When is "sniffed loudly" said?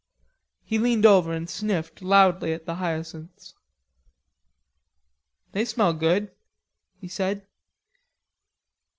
1.47-2.53